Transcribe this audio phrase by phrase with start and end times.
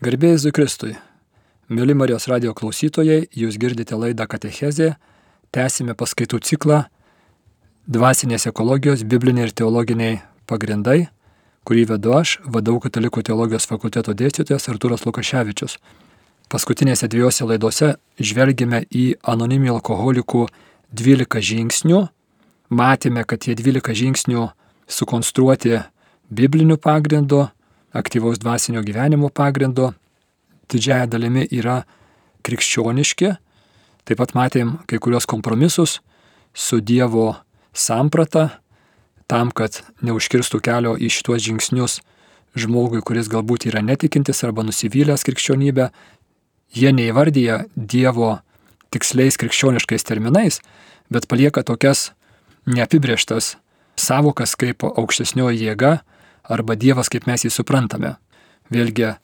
[0.00, 0.94] Garbėjai Zikristui.
[1.68, 4.94] Mėly Marijos radio klausytojai, jūs girdite laidą Katechezė,
[5.52, 6.78] tęsime paskaitų ciklą
[7.84, 11.10] Dvasinės ekologijos, bibliniai ir teologiniai pagrindai,
[11.68, 15.76] kurį vedu aš, vadau Katalikų teologijos fakulteto dėstytojas Arturas Lukaševičius.
[16.48, 20.46] Paskutinėse dviejose laidose žvelgime į anoniminių alkoholikų
[20.96, 22.06] 12 žingsnių.
[22.72, 24.48] Matėme, kad tie 12 žingsnių
[24.88, 25.76] sukonstruoti
[26.32, 27.50] bibliniu pagrindu,
[27.92, 29.92] aktyvaus dvasinio gyvenimo pagrindu,
[30.70, 31.82] didžiaja dalimi yra
[32.46, 33.34] krikščioniški.
[34.06, 35.98] Taip pat matėm kai kurios kompromisus
[36.54, 37.34] su Dievo
[37.72, 38.60] samprata,
[39.30, 42.00] tam, kad neužkirstų kelio į šituos žingsnius
[42.58, 45.90] žmogui, kuris galbūt yra netikintis arba nusivylęs krikščionybę.
[46.74, 48.38] Jie neįvardyja Dievo
[48.90, 50.58] tiksliais krikščioniškais terminais,
[51.10, 52.10] bet palieka tokias
[52.66, 53.56] neapibrieštas
[53.98, 56.00] savokas kaip aukštesnioji jėga
[56.50, 58.16] arba Dievas, kaip mes jį suprantame.
[58.70, 59.14] Vėlgi,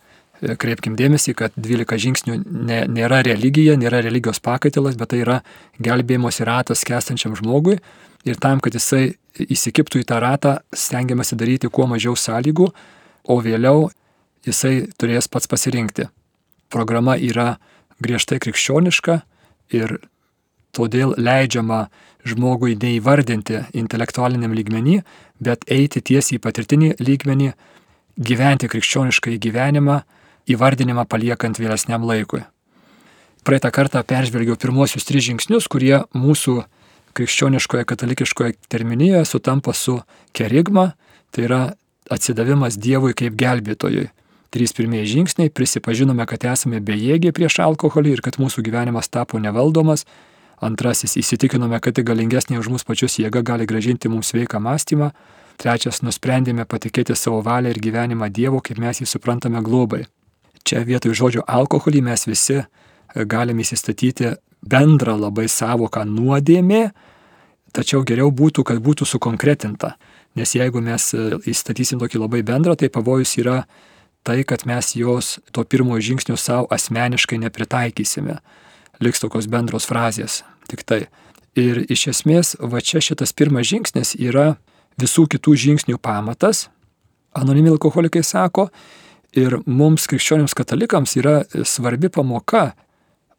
[0.60, 5.38] kreipkim dėmesį, kad 12 žingsnių ne, nėra religija, nėra religijos pakaitilas, bet tai yra
[5.82, 7.78] gelbėjimosi ratas kestančiam žmogui
[8.26, 12.68] ir tam, kad jisai įsikiptų į tą ratą, stengiamasi daryti kuo mažiau sąlygų,
[13.26, 13.88] o vėliau
[14.46, 16.08] jisai turės pats pasirinkti.
[16.72, 17.56] Programa yra
[18.02, 19.20] griežtai krikščioniška
[19.76, 19.98] ir
[20.76, 21.86] todėl leidžiama
[22.26, 25.00] žmogui neįvardinti intelektualiniam lygmenį,
[25.40, 27.52] bet eiti tiesiai į patirtinį lygmenį,
[28.16, 30.00] gyventi krikščioniškai gyvenimą,
[30.50, 32.44] įvardinimą paliekant vėlesniam laikui.
[33.46, 36.64] Praeitą kartą peržvelgiau pirmosius tris žingsnius, kurie mūsų
[37.16, 40.00] krikščioniškoje katalikiškoje terminijoje sutampa su
[40.36, 40.92] kerigma,
[41.30, 41.60] tai yra
[42.10, 44.08] atsidavimas Dievui kaip gelbėtojui.
[44.54, 50.04] Trys pirmieji žingsniai- prisipažinome, kad esame bejėgiai prieš alkoholį ir kad mūsų gyvenimas tapo nevaldomas.
[50.60, 55.10] Antrasis- įsitikinome, kad tai galingesnė už mus pačius jėga gali gražinti mums sveiką mąstymą.
[55.58, 60.06] Trečias- nusprendėme patikėti savo valią ir gyvenimą Dievo, kaip mes jį suprantame globai.
[60.64, 62.66] Čia vietoj žodžio alkoholį mes visi
[63.14, 66.92] galime įsistatyti bendrą labai savoką nuodėmė,
[67.72, 69.94] tačiau geriau būtų, kad būtų sukonkretinta.
[70.36, 71.12] Nes jeigu mes
[71.48, 73.64] įstatysim tokį labai bendrą, tai pavojus yra
[74.24, 78.40] tai, kad mes jos to pirmojo žingsnio savo asmeniškai nepritaikysime.
[79.00, 80.42] Liks tokios bendros frazės.
[80.70, 81.06] Tik tai.
[81.56, 84.56] Ir iš esmės, va čia šitas pirmas žingsnis yra
[85.00, 86.68] visų kitų žingsnių pamatas.
[87.36, 88.70] Anonimi alkoholikai sako,
[89.36, 92.70] Ir mums krikščionims katalikams yra svarbi pamoka,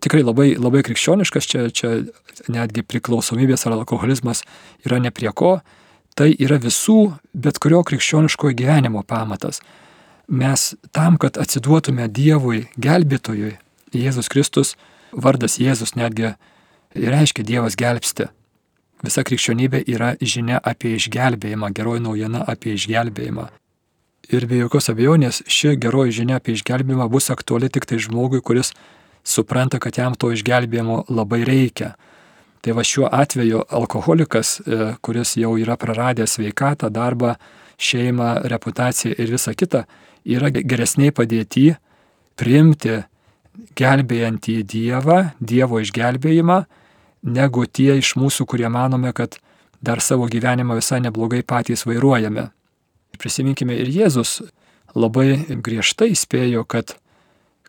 [0.04, 1.94] tikrai labai, labai krikščioniškas, čia, čia
[2.54, 4.44] netgi priklausomybės ar alkoholizmas
[4.86, 5.58] yra ne prie ko,
[6.18, 9.64] tai yra visų, bet kurio krikščioniškojo gyvenimo pamatas.
[10.28, 13.56] Mes tam, kad atsiduotume Dievui, gelbėtojui,
[13.96, 14.76] Jėzus Kristus,
[15.12, 16.34] vardas Jėzus netgi
[16.96, 18.30] reiškia Dievas gelbsti.
[19.06, 23.48] Visa krikščionybė yra žinia apie išgelbėjimą, geroji naujiena apie išgelbėjimą.
[24.34, 28.74] Ir be jokios abejonės ši geroji žinia apie išgelbėjimą bus aktuali tik tai žmogui, kuris
[29.24, 31.94] supranta, kad jam to išgelbėjimo labai reikia.
[32.66, 37.36] Tai va šiuo atveju alkoholikas, e, kuris jau yra praradęs sveikatą, darbą,
[37.78, 39.86] šeimą, reputaciją ir visą kitą,
[40.26, 41.76] yra geresniai padėti
[42.36, 43.04] priimti
[43.78, 46.62] gelbėjantį Dievą, Dievo išgelbėjimą,
[47.28, 49.40] negu tie iš mūsų, kurie manome, kad
[49.82, 52.50] dar savo gyvenimą visai neblogai patys vairuojame.
[53.18, 54.42] Prisiminkime ir Jėzus
[54.98, 56.96] labai griežtai spėjo, kad,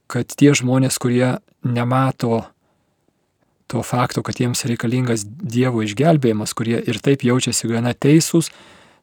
[0.07, 2.45] kad tie žmonės, kurie nemato
[3.69, 8.53] to fakto, kad jiems reikalingas Dievo išgelbėjimas, kurie ir taip jaučiasi gana teisūs,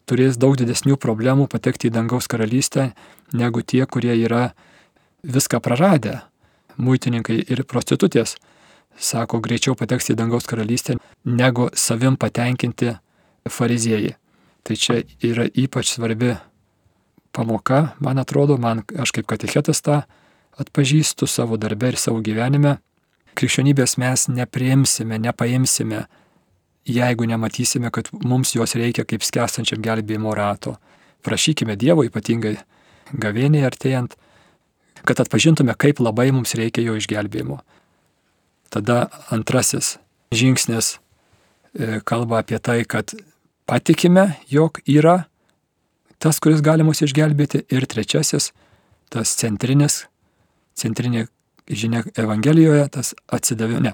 [0.10, 2.92] turės daug didesnių problemų patekti į dangaus karalystę,
[3.34, 4.54] negu tie, kurie yra
[5.26, 6.22] viską praradę.
[6.78, 8.36] Muitininkai ir prostitutės,
[9.00, 12.96] sako, greičiau pateks į dangaus karalystę, negu savim patenkinti
[13.50, 14.16] fariziejai.
[14.66, 16.34] Tai čia yra ypač svarbi
[17.36, 20.02] pamoka, man atrodo, man aš kaip katechetas tą
[20.60, 22.80] atpažįstu savo darbę ir savo gyvenime.
[23.36, 26.06] Krikščionybės mes nepriimsime, nepaimsime,
[26.88, 30.78] jeigu nematysime, kad mums jos reikia kaip skęstančiam gelbėjimo rato.
[31.26, 32.56] Prašykime Dievo, ypatingai
[33.12, 34.16] gavėniai artėjant,
[35.08, 37.60] kad atpažintume, kaip labai mums reikia jo išgelbėjimo.
[38.74, 39.96] Tada antrasis
[40.36, 43.14] žingsnis e, kalba apie tai, kad
[43.70, 45.24] patikime, jog yra
[46.20, 47.66] tas, kuris gali mus išgelbėti.
[47.74, 48.52] Ir trečiasis,
[49.14, 50.06] tas centrinis,
[50.78, 51.28] centrinė
[51.70, 53.82] žinia Evangelijoje, tas atsidavimo.
[53.90, 53.94] Ne.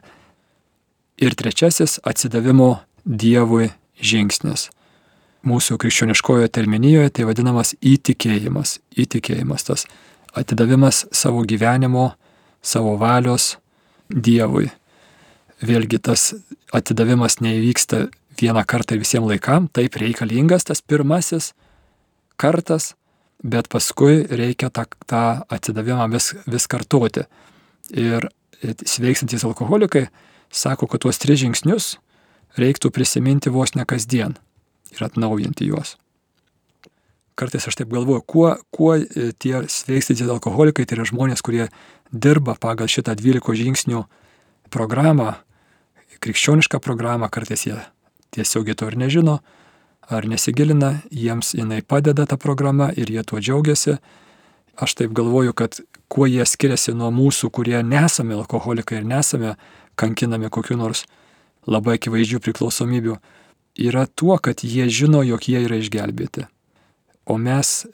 [1.22, 3.72] Ir trečiasis atsidavimo Dievui
[4.02, 4.70] žingsnis.
[5.48, 8.78] Mūsų krikščioniškojo terminijoje tai vadinamas įtikėjimas.
[8.94, 9.88] Įtikėjimas tas
[10.38, 12.12] atidavimas savo gyvenimo,
[12.62, 13.58] savo valios
[14.12, 14.68] Dievui.
[15.64, 16.34] Vėlgi tas
[16.76, 18.08] atidavimas neįvyksta
[18.42, 21.52] vieną kartą ir visiems laikam, taip reikalingas tas pirmasis
[22.42, 22.96] kartas,
[23.44, 27.26] bet paskui reikia tą, tą atsidavimą vis, vis kartoti.
[27.92, 28.28] Ir
[28.62, 30.08] sveiksantis alkoholikai
[30.52, 31.96] sako, kad tuos tris žingsnius
[32.60, 34.38] reiktų prisiminti vos ne kasdien
[34.92, 35.96] ir atnaujinti juos.
[37.42, 41.72] Kartais aš taip galvoju, kuo, kuo e, tie sveikstantys alkoholikai, tai yra žmonės, kurie
[42.14, 44.04] dirba pagal šitą 12 žingsnių
[44.70, 45.32] programą,
[46.22, 47.80] krikščionišką programą, kartais jie
[48.36, 49.40] tiesiogiai to ir nežino,
[50.06, 53.98] ar nesigilina, jiems jinai padeda ta programa ir jie tuo džiaugiasi.
[54.78, 55.82] Aš taip galvoju, kad
[56.14, 59.58] kuo jie skiriasi nuo mūsų, kurie nesame alkoholikai ir nesame
[59.98, 61.08] kankinami kokiu nors
[61.66, 63.18] labai akivaizdžių priklausomybių,
[63.82, 66.46] yra tuo, kad jie žino, jog jie yra išgelbėti.
[67.32, 67.86] O mes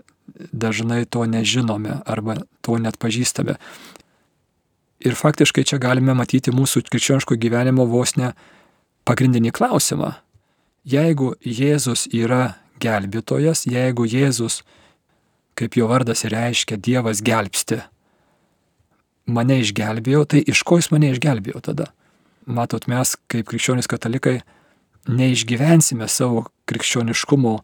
[0.51, 3.57] dažnai to nežinome arba to net pažįstame.
[5.06, 8.34] Ir faktiškai čia galime matyti mūsų krikščioniško gyvenimo vos ne
[9.06, 10.16] pagrindinį klausimą
[10.88, 14.62] jeigu Jėzus yra gelbėtojas, jeigu Jėzus,
[15.57, 17.81] kaip jo vardas reiškia, Dievas gelbsti,
[19.28, 21.92] mane išgelbėjo, tai iš ko jis mane išgelbėjo tada?
[22.48, 24.39] Matot, mes kaip krikščionys katalikai
[25.12, 27.57] neišgyvensime savo krikščioniškumo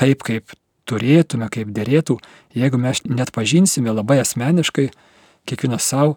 [0.00, 0.52] taip, kaip
[0.90, 2.18] turėtume, kaip dėrėtų,
[2.58, 4.90] jeigu mes net pažinsime labai asmeniškai,
[5.48, 6.16] kiekvienas savo,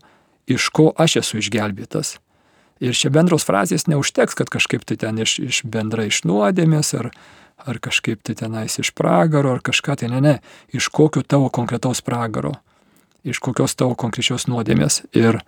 [0.50, 2.18] iš ko aš esu išgelbėtas.
[2.84, 7.12] Ir čia bendros frazės neužteks, kad kažkaip tai ten iš, iš bendrai iš nuodėmės ar,
[7.64, 10.36] ar kažkaip tai tenais iš pragaro ar kažką tai ne, ne,
[10.74, 12.58] iš kokio tavo konkretaus pragaro,
[13.24, 15.40] iš kokios tavo konkrečios nuodėmės ir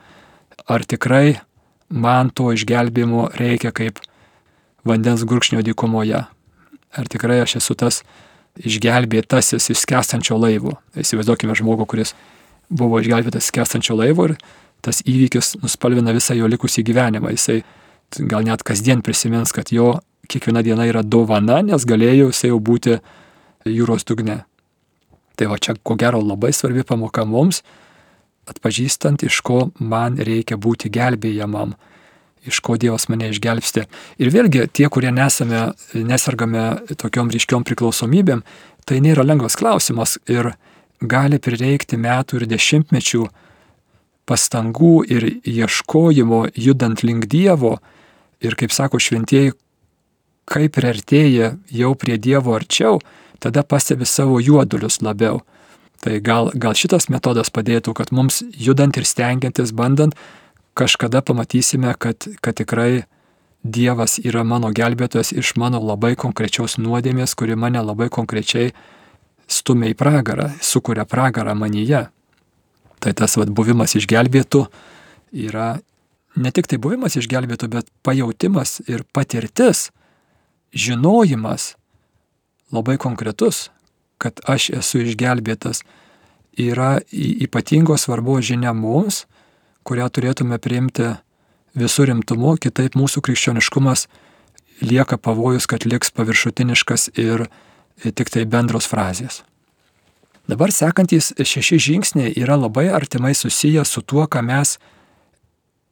[0.70, 1.42] ar tikrai
[1.90, 4.00] man to išgelbėjimo reikia kaip
[4.86, 6.24] vandens gurkšnio dykumoje,
[6.96, 8.04] ar tikrai aš esu tas
[8.60, 10.78] išgelbėtasis iš skęstančio laivo.
[10.96, 12.14] Įsivaizduokime žmogų, kuris
[12.70, 14.36] buvo išgelbėtas skęstančio laivo ir
[14.86, 17.34] tas įvykis nuspalvina visą jo likusį gyvenimą.
[17.36, 17.64] Jisai
[18.30, 20.00] gal net kasdien prisimins, kad jo
[20.30, 23.00] kiekviena diena yra dovana, nes galėjo jisai jau būti
[23.70, 24.44] jūros dugne.
[25.36, 27.62] Tai va čia ko gero labai svarbi pamoka mums,
[28.50, 31.74] atpažįstant, iš ko man reikia būti gelbėjamam,
[32.48, 33.86] iš ko Dievas mane išgelbsti.
[34.22, 36.66] Ir vėlgi tie, kurie nesame, nesargame
[37.02, 38.44] tokiom ryškiom priklausomybėm,
[38.86, 40.54] tai nėra lengvas klausimas ir
[41.02, 43.26] gali prireikti metų ir dešimtmečių,
[44.26, 47.78] pastangų ir ieškojimo judant link Dievo
[48.42, 49.54] ir, kaip sako šventieji,
[50.50, 53.00] kai priartėja jau prie Dievo arčiau,
[53.42, 55.44] tada pastebi savo juodulius labiau.
[56.02, 60.14] Tai gal, gal šitas metodas padėtų, kad mums judant ir stengiantis, bandant,
[60.76, 63.06] kažkada pamatysime, kad, kad tikrai
[63.66, 68.76] Dievas yra mano gelbėtojas iš mano labai konkrečios nuodėmės, kuri mane labai konkrečiai
[69.50, 72.04] stumia į pragarą, sukuria pragarą manyje.
[73.02, 74.62] Tai tas vad buvimas išgelbėtų
[75.48, 75.80] yra
[76.36, 79.90] ne tik tai buvimas išgelbėtų, bet pajautimas ir patirtis,
[80.76, 81.74] žinojimas
[82.76, 83.72] labai konkretus,
[84.22, 85.82] kad aš esu išgelbėtas,
[86.54, 89.26] yra ypatingos svarbos žinia mums,
[89.86, 91.14] kurią turėtume priimti
[91.78, 94.08] visų rimtumu, kitaip mūsų krikščioniškumas
[94.82, 97.48] lieka pavojus, kad liks paviršutiniškas ir
[98.16, 99.44] tik tai bendros frazės.
[100.50, 104.78] Dabar sekantys šeši žingsniai yra labai artimai susiję su tuo, ką mes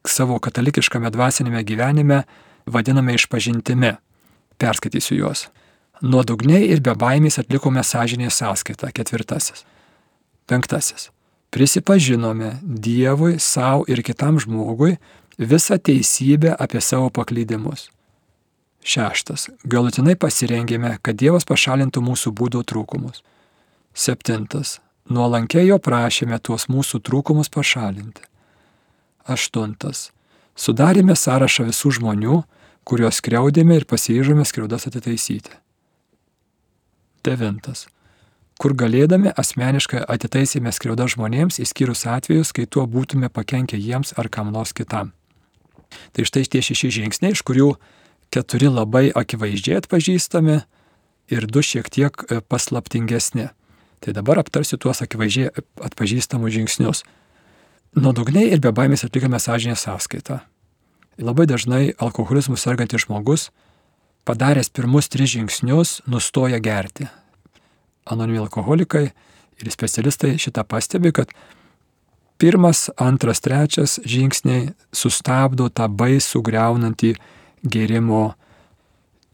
[0.06, 2.24] savo katalikiškame dvasinėme gyvenime
[2.66, 3.96] vadiname išpažintimi.
[4.62, 5.48] Perskaitysiu juos.
[6.04, 8.92] Nuodugniai ir be baimės atlikome sąžinės sąskaitą.
[8.94, 9.66] Ketvirtasis.
[10.48, 11.10] Penktasis.
[11.54, 14.96] Prisipažinome Dievui, savo ir kitam žmogui
[15.38, 17.92] visą teisybę apie savo paklydimus.
[18.84, 19.52] Šeštas.
[19.64, 23.22] Galutinai pasirengėme, kad Dievas pašalintų mūsų būdo trūkumus.
[23.94, 24.80] Septintas.
[25.14, 28.26] Nuolankiai jo prašėme tuos mūsų trūkumus pašalinti.
[29.30, 30.10] Aštuntas.
[30.58, 32.42] Sudarėme sąrašą visų žmonių,
[32.84, 35.54] kuriuos skriaudėme ir pasiryžome skriaudas atitaisyti.
[37.24, 37.86] Devintas.
[38.64, 44.54] Kur galėdami asmeniškai atitaisėme skriaudas žmonėms, įskyrus atvejus, kai tuo būtume pakenkę jiems ar kam
[44.56, 45.10] nors kitam.
[46.16, 47.74] Tai štai tie šeši žingsniai, iš kurių
[48.32, 50.62] keturi labai akivaizdžiai atpažįstami
[51.36, 53.50] ir du šiek tiek e, paslaptingesni.
[54.00, 55.52] Tai dabar aptarsiu tuos akivaizdžiai
[55.84, 57.04] atpažįstamus žingsnius.
[58.00, 60.40] Nuodugniai ir be baimės atlikame sąžinę sąskaitą.
[61.20, 63.50] Labai dažnai alkoholizmų sergantis žmogus,
[64.24, 67.10] padaręs pirmus tris žingsnius, nustoja gerti.
[68.06, 69.06] Anonimi alkoholikai
[69.62, 71.32] ir specialistai šitą pastebi, kad
[72.42, 77.14] pirmas, antras, trečias žingsniai sustabdo tą baisų greunantį
[77.64, 78.34] gerimo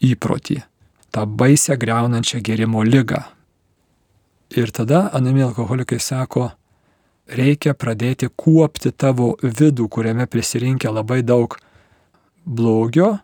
[0.06, 0.62] įprotį,
[1.10, 3.24] tą baisę greunančią gerimo lygą,
[4.50, 6.48] Ir tada anonimi alkoholikai sako,
[7.30, 11.54] reikia pradėti kuopti tavo vidų, kuriame prisirinkia labai daug
[12.46, 13.20] blogio,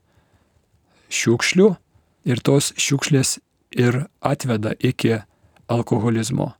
[1.09, 1.71] šiukšlių
[2.29, 3.39] ir tos šiukšlės
[3.73, 5.17] ir atveda iki
[5.67, 6.53] alkoholizmo.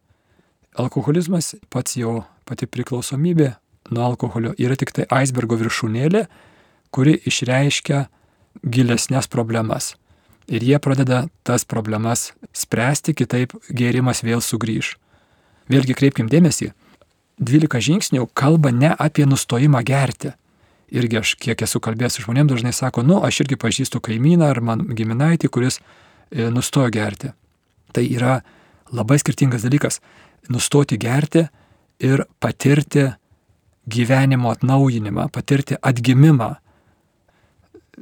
[0.75, 3.53] alkoholizmas pats jo pati priklausomybė
[3.91, 6.25] nuo alkoholio yra tik tai aisbergo viršūnėlė,
[6.91, 8.07] kuri išreiškia
[8.63, 9.95] gilesnės problemas.
[10.47, 14.95] Ir jie pradeda tas problemas spręsti, kitaip gėrimas vėl sugrįž.
[15.71, 16.71] Vėlgi kreipkim dėmesį,
[17.41, 20.35] 12 žingsnių kalba ne apie nustojimą gerti.
[20.93, 24.85] Irgi aš kiek esu kalbėjęs žmonėms dažnai sako, nu, aš irgi pažįstu kaimyną ar man
[24.95, 27.33] giminaitį, kuris e, nustojo gerti.
[27.91, 28.37] Tai yra
[28.91, 29.99] labai skirtingas dalykas-
[30.53, 31.47] nustoti gerti
[31.99, 33.13] ir patirti
[33.89, 36.55] gyvenimo atnaujinimą, patirti atgimimą.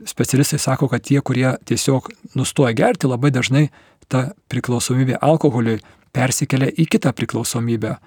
[0.06, 3.70] Specialistai sako, kad tie, kurie tiesiog nustoja gerti, labai dažnai
[4.10, 5.80] ta priklausomybė alkoholiui
[6.14, 7.98] persikelia į kitą priklausomybę.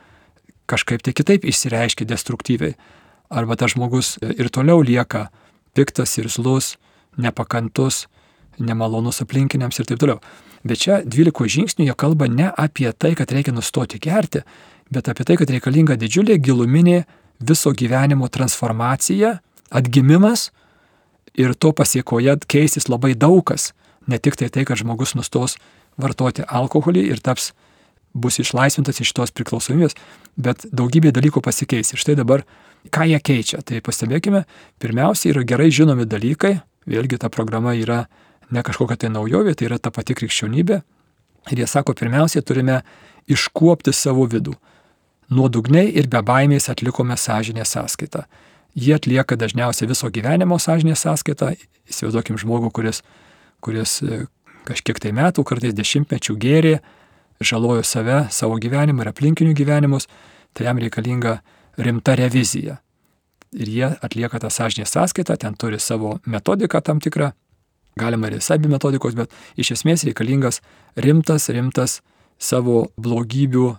[0.67, 2.75] Kažkaip tai kitaip išsireiškia destruktyviai.
[3.31, 5.29] Arba tas žmogus ir toliau lieka
[5.75, 6.77] piktas ir zlus,
[7.17, 8.07] nepakantus,
[8.59, 10.21] nemalonus aplinkiniams ir taip toliau.
[10.67, 14.43] Bet čia 12 žingsnių jie kalba ne apie tai, kad reikia nustoti gerti,
[14.91, 17.05] bet apie tai, kad reikalinga didžiulė giluminė
[17.41, 19.39] viso gyvenimo transformacija,
[19.71, 20.51] atgimimas
[21.37, 23.73] ir to pasiekoje keisis labai daug kas.
[24.07, 25.57] Ne tik tai tai, kad žmogus nustos
[25.99, 27.53] vartoti alkoholį ir taps,
[28.17, 29.97] bus išlaisvintas iš tos priklausomybės,
[30.41, 31.93] bet daugybė dalykų pasikeis.
[31.93, 32.47] Ir štai dabar,
[32.93, 33.61] ką jie keičia.
[33.67, 34.45] Tai pastebėkime,
[34.81, 36.57] pirmiausia yra gerai žinomi dalykai,
[36.89, 38.07] vėlgi ta programa yra
[38.51, 40.81] ne kažkokia tai naujovė, tai yra ta pati krikščionybė.
[41.53, 42.81] Ir jie sako, pirmiausia, turime
[43.31, 44.57] iškuopti savo vidų
[45.31, 48.25] nuodugniai ir be baimės atlikome sąžinės sąskaitą.
[48.77, 51.55] Jie atlieka dažniausiai viso gyvenimo sąžinės sąskaitą.
[51.91, 53.03] Įsivaizduokim žmogų, kuris,
[53.65, 54.27] kuris e,
[54.67, 56.75] kažkiek tai metų, kartais dešimtmečių gėrė,
[57.41, 60.09] žalojo save, savo gyvenimą ir aplinkinių gyvenimus,
[60.53, 61.39] tai jam reikalinga
[61.79, 62.81] rimta revizija.
[63.57, 67.33] Ir jie atlieka tą sąžinės sąskaitą, ten turi savo metodiką tam tikrą,
[67.97, 70.61] galima ir visai be metodikos, bet iš esmės reikalingas
[71.01, 72.01] rimtas, rimtas
[72.37, 73.71] savo blogybių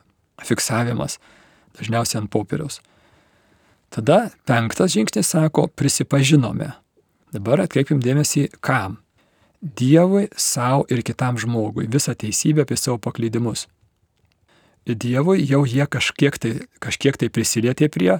[0.47, 1.19] fiksavimas
[1.77, 2.79] dažniausiai ant popieriaus.
[3.93, 6.71] Tada penktas žingsnis sako, prisipažinome.
[7.31, 8.97] Dabar atkreipim dėmesį, kam.
[9.61, 13.67] Dievui, savo ir kitam žmogui visą teisybę apie savo paklydimus.
[14.87, 18.17] Dievui jau jie kažkiek tai, kažkiek tai prisilietė prie,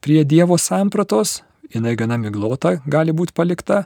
[0.00, 1.40] prie Dievo sampratos,
[1.74, 3.84] jinai gana miglota gali būti palikta,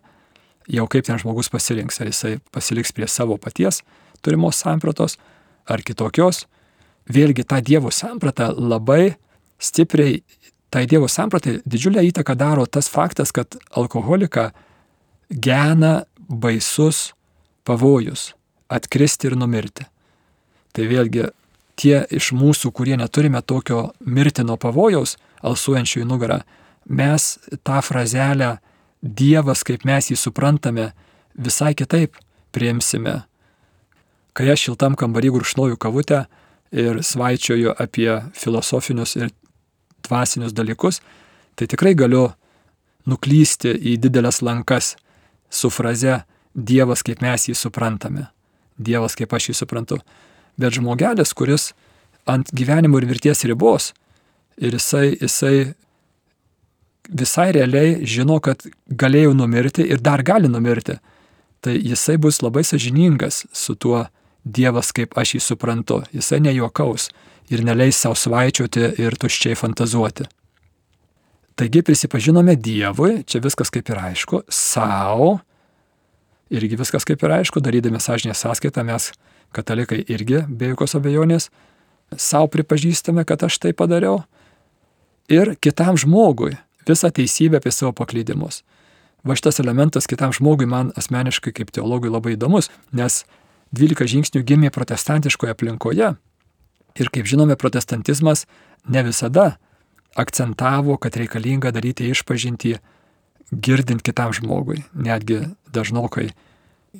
[0.68, 3.83] jau kaip ten žmogus pasirinks, ar jisai pasiliks prie savo paties
[4.25, 5.18] turimos sampratos,
[5.68, 6.44] ar kitokios,
[7.11, 9.16] vėlgi tą Dievo sampratą labai
[9.61, 10.23] stipriai,
[10.73, 14.50] tai Dievo sampratai didžiulę įtaką daro tas faktas, kad alkoholiką
[15.28, 17.12] gena baisus
[17.64, 18.33] pavojus-
[18.76, 19.85] atkristi ir numirti.
[20.73, 21.30] Tai vėlgi
[21.76, 26.42] tie iš mūsų, kurie neturime tokio mirtino pavojaus, alsuojančių į nugarą,
[26.88, 28.59] mes tą frazelę
[29.04, 30.92] Dievas, kaip mes jį suprantame,
[31.37, 32.16] visai kitaip
[32.56, 33.20] priimsime.
[34.34, 36.25] Kai aš šiltam kambarį guršnoju kavutę,
[36.75, 39.30] ir svaičioju apie filosofinius ir
[40.08, 41.00] dvasinius dalykus,
[41.54, 42.32] tai tikrai galiu
[43.06, 44.94] nuklysti į didelės lankas
[45.50, 46.23] su fraze
[46.54, 48.28] Dievas kaip mes jį suprantame.
[48.78, 49.96] Dievas kaip aš jį suprantu.
[50.54, 51.73] Bet žmogelis, kuris
[52.30, 53.90] ant gyvenimo ir mirties ribos
[54.62, 55.75] ir jisai, jisai
[57.08, 60.99] visai realiai žino, kad galėjau numirti ir dar gali numirti,
[61.64, 64.06] tai jisai bus labai sažiningas su tuo
[64.44, 67.08] Dievas, kaip aš jį suprantu, jisai nejuokaus
[67.49, 70.26] ir neleis savo svaičiuoti ir tuščiai fantazuoti.
[71.56, 75.38] Taigi prisipažinome Dievui, čia viskas kaip ir aišku, savo,
[76.52, 79.12] irgi viskas kaip ir aišku, darydami sąžinę sąskaitą mes,
[79.54, 81.49] katalikai, irgi be jokios abejonės,
[82.18, 84.25] savo pripažįstame, kad aš tai padariau,
[85.30, 86.56] ir kitam žmogui
[86.88, 88.62] visą teisybę apie savo paklydimus.
[89.24, 93.22] Va šitas elementas kitam žmogui man asmeniškai kaip teologui labai įdomus, nes
[93.72, 96.14] 12 žingsnių gimė protestantiškoje aplinkoje.
[96.94, 98.44] Ir kaip žinome, protestantizmas
[98.86, 99.56] ne visada
[100.14, 102.76] akcentavo, kad reikalinga daryti išpažinti
[103.50, 104.84] girdint kitam žmogui.
[104.94, 105.40] Netgi
[105.72, 106.30] dažnokai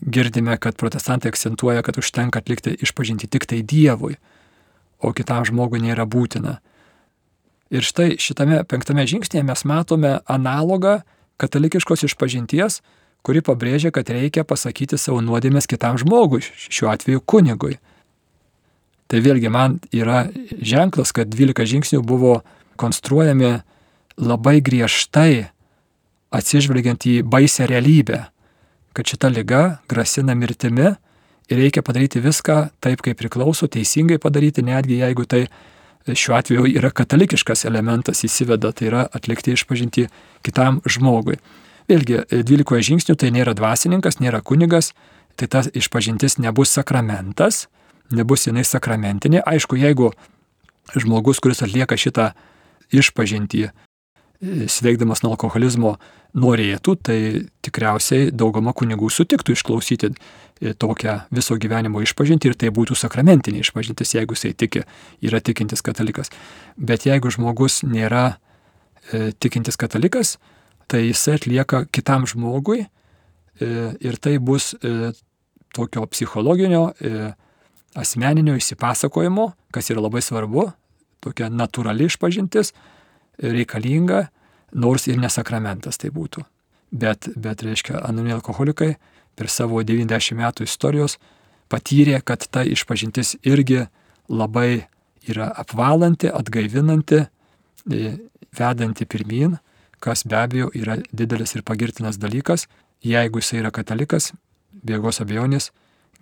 [0.00, 4.16] girdime, kad protestantai akcentuoja, kad užtenka atlikti išpažinti tik tai Dievui,
[4.98, 6.58] o kitam žmogui nėra būtina.
[7.73, 11.00] Ir štai šitame penktame žingsnėje mes matome analogą
[11.40, 12.83] katalikiškos išpažinties,
[13.25, 17.78] kuri pabrėžia, kad reikia pasakyti savo nuodėmės kitam žmogui, šiuo atveju kunigui.
[19.09, 20.26] Tai vėlgi man yra
[20.61, 22.42] ženklas, kad 12 žingsnių buvo
[22.80, 23.62] konstruojami
[24.21, 25.49] labai griežtai,
[26.35, 28.25] atsižvelgiant į baisę realybę,
[28.94, 30.94] kad šita lyga grasina mirtimi
[31.50, 35.47] ir reikia padaryti viską taip, kaip priklauso, teisingai padaryti, netgi jeigu tai
[36.12, 40.08] šiuo atveju yra katalikiškas elementas įsiveda, tai yra atlikti išpažinti
[40.44, 41.38] kitam žmogui.
[41.88, 44.92] Vėlgi, 12 e, žingsnių tai nėra dvasininkas, nėra kunigas,
[45.37, 47.66] tai ta išpažintis nebus sakramentas,
[48.12, 49.42] nebus jinai sakramentinė.
[49.44, 50.12] Aišku, jeigu
[50.96, 52.32] žmogus, kuris atlieka šitą
[52.92, 53.68] išpažinti,
[54.70, 55.96] sveikdamas nuo alkoholizmo,
[56.34, 57.18] norėtų, tai
[57.62, 60.10] tikriausiai dauguma kunigų sutiktų išklausyti
[60.82, 64.82] tokią viso gyvenimo išpažinti ir tai būtų sakramentinė išpažintis, jeigu jisai tiki,
[65.22, 66.32] yra tikintis katalikas.
[66.76, 70.36] Bet jeigu žmogus nėra e, tikintis katalikas,
[70.90, 72.88] tai jisai atlieka kitam žmogui e,
[74.00, 75.12] ir tai bus e,
[75.74, 77.30] tokio psichologinio, e,
[77.98, 80.68] asmeninio įsipasakojimo, kas yra labai svarbu,
[81.24, 82.72] tokia natūrali išpažintis,
[83.38, 84.28] reikalinga,
[84.74, 86.44] nors ir nesakramentas tai būtų.
[86.94, 88.94] Bet, bet reiškia, anoniminiai alkoholikai
[89.34, 91.18] per savo 90 metų istorijos
[91.72, 93.86] patyrė, kad ta išpažintis irgi
[94.28, 94.86] labai
[95.26, 97.24] yra apvalanti, atgaivinanti,
[97.90, 98.16] e,
[98.54, 99.58] vedanti pirmin,
[99.98, 102.68] kas be abejo yra didelis ir pagirtinas dalykas.
[103.04, 104.32] Jeigu jisai yra katalikas,
[104.86, 105.70] jokios abejonės,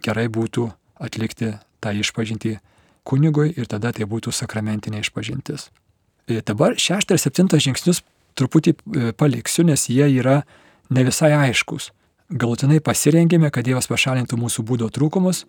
[0.02, 0.70] gerai būtų
[1.02, 1.52] atlikti
[1.82, 2.56] tą išpažinti
[3.04, 5.70] kunigui ir tada tai būtų sakramentinė išpažintis.
[6.28, 8.02] E, dabar šeštą ir septintą žingsnius
[8.38, 10.42] truputį e, paliksiu, nes jie yra
[10.92, 11.90] ne visai aiškus.
[12.32, 15.44] Galutinai pasirengėme, kad Dievas pašalintų mūsų būdo trūkumus,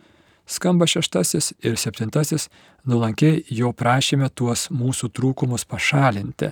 [0.50, 2.50] skamba šeštasis ir septintasis,
[2.90, 6.52] nulankiai jo prašėme tuos mūsų trūkumus pašalinti.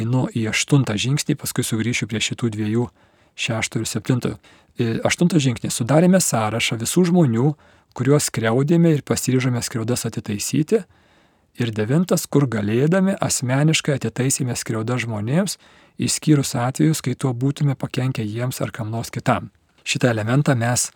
[0.00, 2.88] Einu į aštuntą žingsnį, paskui sugrįšiu prie šitų dviejų,
[3.36, 4.32] šešto ir septinto.
[4.80, 5.76] E, aštuntas žingsnis.
[5.76, 7.52] Sudarėme sąrašą visų žmonių,
[7.92, 10.80] kuriuos skriaudėme ir pasiryžome skriaudas atitaisyti
[11.60, 15.58] Ir devintas, kur galėdami asmeniškai atitaisėme skriaudą žmonėms,
[16.00, 19.50] išskyrus atvejus, kai tuo būtume pakenkę jiems ar kam nors kitam.
[19.84, 20.88] Šitą elementą mes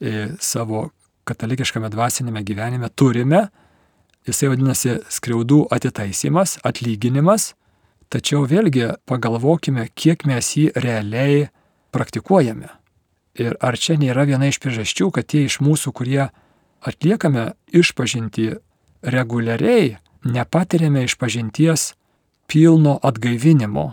[0.00, 0.88] e, savo
[1.28, 3.48] katalikiškame dvasinėme gyvenime turime.
[4.28, 7.52] Jisai vadinasi skriaudų atitaisimas, atlyginimas.
[8.08, 11.48] Tačiau vėlgi pagalvokime, kiek mes jį realiai
[11.92, 12.70] praktikuojame.
[13.38, 16.30] Ir ar čia nėra viena iš priežasčių, kad tie iš mūsų, kurie
[16.80, 18.54] atliekame išpažinti
[19.02, 21.94] reguliariai nepatiriame iš pažinties
[22.46, 23.92] pilno atgaivinimo,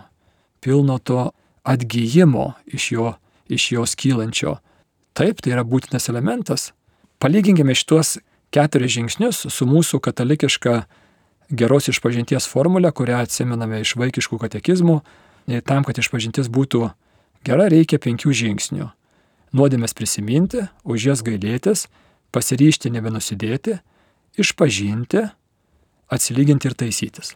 [0.60, 1.30] pilno to
[1.62, 3.12] atgyjimo iš jo,
[3.48, 4.56] iš jos kylančio.
[5.16, 6.72] Taip, tai yra būtinas elementas.
[7.18, 8.18] Palyginkime šituos
[8.52, 10.82] keturis žingsnius su mūsų katalikiška
[11.50, 15.00] geros išpažinties formulė, kurią atsimename iš vaikiškų katekizmų.
[15.64, 16.88] Tam, kad išpažintis būtų
[17.46, 18.88] gera, reikia penkių žingsnių.
[19.56, 21.86] Nuodėmės prisiminti, už jas gailėtis,
[22.34, 23.78] pasiryšti nebenusidėti,
[24.40, 25.26] išpažinti,
[26.12, 27.34] atsilyginti ir taisytis.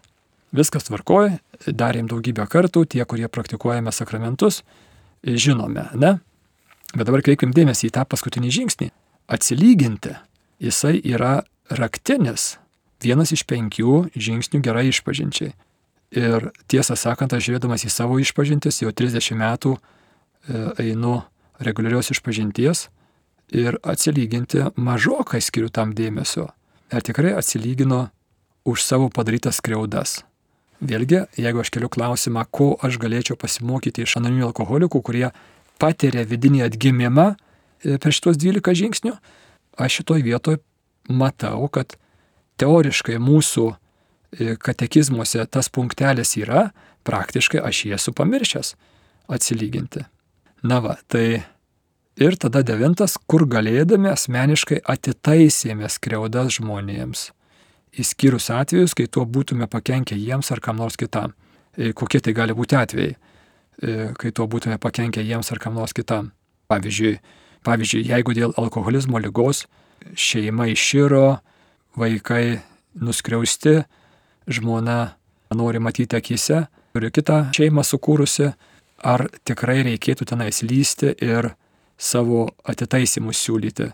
[0.56, 4.64] Viskas tvarkoja, darėm daugybę kartų, tie, kurie praktikuojame sakramentus,
[5.22, 6.16] žinome, ne?
[6.90, 8.88] Bet dabar kreipim dėmesį į tą paskutinį žingsnį.
[9.30, 10.16] Atsilyginti,
[10.58, 12.56] jisai yra raktinis,
[13.02, 15.52] vienas iš penkių žingsnių gerai išpažinčiai.
[16.18, 19.82] Ir tiesą sakant, aš žiūrėdamas į savo išpažintis, jau 30 metų e,
[20.88, 21.20] einu
[21.62, 22.88] reguliarios išpažinties
[23.54, 26.48] ir atsilyginti mažokai skiriu tam dėmesio
[26.92, 28.08] ar tikrai atsilygino
[28.64, 30.20] už savo padarytas skriaudas.
[30.80, 35.28] Vėlgi, jeigu aš keliu klausimą, ko aš galėčiau pasimokyti iš anoniminių alkoholikų, kurie
[35.80, 39.12] patiria vidinį atgimimą e, per šitos 12 žingsnių,
[39.76, 40.60] aš šitoj vietoj
[41.12, 41.98] matau, kad
[42.60, 46.70] teoriškai mūsų e, katekizmuose tas punktelis yra,
[47.04, 48.74] praktiškai aš jį esu pamiršęs
[49.32, 50.06] atsilyginti.
[50.64, 51.42] Na va, tai
[52.18, 57.30] Ir tada devintas, kur galėdami asmeniškai atitaisėme skriaudas žmonėms,
[58.02, 61.34] įskyrus atvejus, kai tuo būtume pakenkę jiems ar kam nors kitam.
[61.78, 65.94] E, kokie tai gali būti atvejai, e, kai tuo būtume pakenkę jiems ar kam nors
[65.96, 66.32] kitam.
[66.70, 67.14] Pavyzdžiui,
[67.66, 69.64] pavyzdžiui, jeigu dėl alkoholizmo lygos
[70.14, 71.40] šeima iširo,
[71.96, 72.60] vaikai
[73.00, 73.80] nuskriausti,
[74.50, 75.14] žmona
[75.54, 78.50] nori matyti akise, turi kitą šeimą sukūrusi,
[79.00, 81.52] ar tikrai reikėtų tenais lysti ir
[82.00, 83.90] savo atitaisimus siūlyti.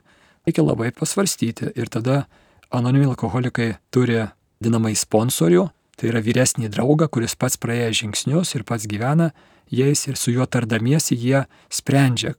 [0.46, 2.24] Reikia labai pasvarstyti ir tada
[2.70, 4.22] anonimi alkoholikai turi
[4.62, 5.66] dinamai sponsorių,
[5.98, 9.32] tai yra vyresnį draugą, kuris pats praėjo žingsnius ir pats gyvena
[9.72, 12.36] jais ir su juo tardamiesi jie sprendžia,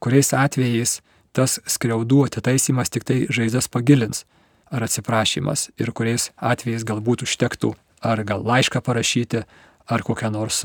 [0.00, 1.00] kuriais atvejais
[1.36, 4.24] tas skriaudų atitaisimas tik tai žaizdas pagilins
[4.70, 9.44] ar atsiprašymas ir kuriais atvejais galbūt užtektų ar gal laišką parašyti,
[9.90, 10.64] ar kokią nors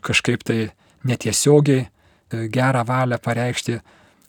[0.00, 0.70] kažkaip tai
[1.04, 1.88] netiesiogiai
[2.30, 3.80] gerą valią pareikšti,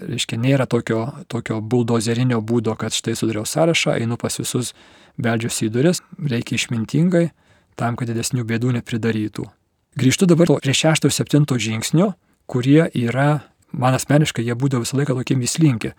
[0.01, 4.73] reiškia, nėra tokio, tokio buldozerinio būdo, kad štai sudariau sąrašą, einu pas visus,
[5.21, 7.29] beldžiuosi į duris, reikia išmintingai,
[7.79, 9.45] tam, kad didesnių bėdų nepridarytų.
[9.99, 12.13] Grįžtu dabar prie šešto ir septinto žingsnio,
[12.49, 15.93] kurie yra, man asmeniškai, jie būdavo visą laiką tokie mislinki,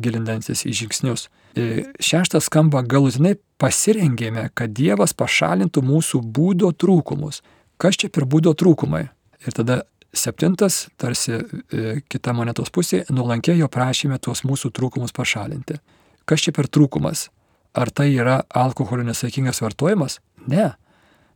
[0.00, 1.28] gilindantis į žingsnius.
[1.56, 7.40] E, šeštas skamba galutinai pasirengėme, kad Dievas pašalintų mūsų būdo trūkumus.
[7.80, 9.08] Kas čia per būdo trūkumai?
[9.40, 9.80] Ir tada
[10.16, 15.78] Septintas, tarsi e, kita monetos pusė, nuolankė jo prašymė tuos mūsų trūkumus pašalinti.
[16.26, 17.28] Kas čia per trūkumas?
[17.72, 20.18] ar tai yra alkoholio nesaikingas vartojimas?
[20.50, 20.70] Ne.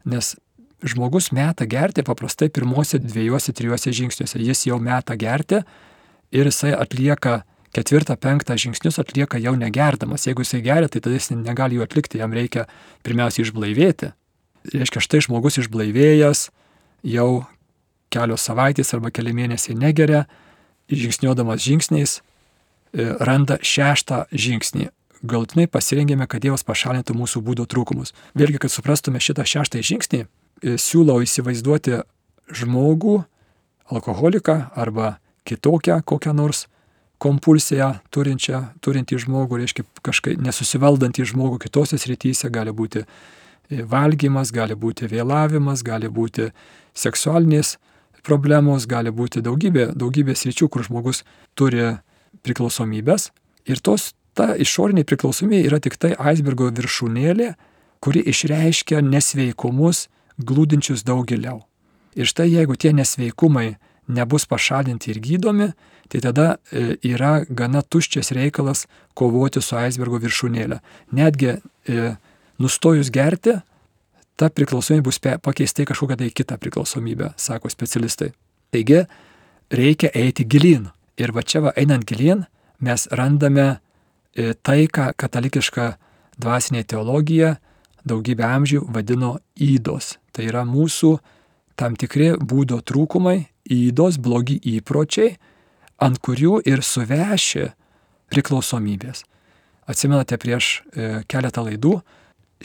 [0.04, 0.34] Nes
[0.84, 4.40] žmogus meta gerti paprastai pirmose dviejose, trijuose žingsniuose.
[4.42, 5.62] Jis jau meta gerti
[6.34, 7.42] ir jisai atlieka
[7.74, 10.26] ketvirtą, penktą žingsnius atlieka jau negerdamas.
[10.28, 12.68] Jeigu jisai geria, tai tada jis negali jų atlikti, jam reikia
[13.06, 14.12] pirmiausia išblaivėti.
[14.74, 16.48] Reiškia, štai žmogus išblaivėjęs
[17.14, 17.44] jau
[18.14, 20.24] kelios savaitės arba keli mėnesiai negeria,
[20.92, 24.90] žingsniuodamas žingsniais e, randa šeštą žingsnį.
[25.24, 28.12] Galtinai pasirengėme, kad Dievas pašalintų mūsų būdo trūkumus.
[28.36, 32.02] Vėlgi, kad suprastume šitą šeštą žingsnį, e, siūlau įsivaizduoti
[32.52, 33.22] žmogų,
[33.94, 36.66] alkoholiką arba kitokią kokią nors
[37.18, 44.76] kompulsiją turinčią, turintį žmogų, reiškia kažkaip nesusivaldantį žmogų kitose srityse, gali būti e, valgymas, gali
[44.76, 46.50] būti vėlavimas, gali būti
[46.94, 47.78] seksualinės
[48.24, 51.22] problemos, gali būti daugybė, daugybė sričių, kur žmogus
[51.58, 51.94] turi
[52.44, 53.30] priklausomybės.
[53.70, 57.54] Ir tos, ta išorinė priklausomybė yra tik tai aisbergo viršūnėlė,
[58.04, 60.08] kuri išreiškia nesveikumus
[60.38, 61.62] glūdinčius daug giliau.
[62.14, 63.74] Ir štai jeigu tie nesveikumai
[64.08, 65.70] nebus pašalinti ir gydomi,
[66.12, 68.84] tai tada e, yra gana tuščias reikalas
[69.16, 70.80] kovoti su aisbergo viršūnėlė.
[71.16, 72.10] Netgi e,
[72.60, 73.56] nustojus gerti,
[74.36, 78.32] ta priklausomybė bus pakeista į kažkokią tai kitą priklausomybę, sako specialistai.
[78.74, 79.04] Taigi
[79.70, 80.90] reikia eiti gilin.
[81.16, 82.44] Ir va čia va einant gilin
[82.82, 83.66] mes randame
[84.34, 85.94] e, tai, ką katalikiška
[86.42, 87.56] dvasinė teologija
[88.04, 90.16] daugybę amžių vadino įdos.
[90.34, 91.14] Tai yra mūsų
[91.78, 95.36] tam tikri būdo trūkumai, įdos, blogi įpročiai,
[96.02, 97.70] ant kurių ir suveši
[98.32, 99.24] priklausomybės.
[99.86, 101.98] Atsimenate prieš e, keletą laidų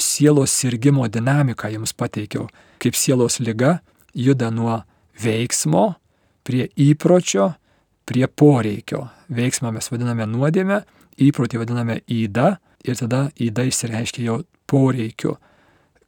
[0.02, 2.48] sielos sirgimo dinamiką jums pateikiau,
[2.80, 3.80] kaip sielos lyga
[4.16, 4.82] juda nuo
[5.20, 5.94] veiksmo
[6.44, 7.54] prie įpročio,
[8.10, 9.08] prie poreikio.
[9.30, 10.82] Veiksmą mes vadiname nuodėmę,
[11.22, 12.56] įprotį vadiname įda
[12.88, 15.36] ir tada įda išsireiškia jau poreikiu,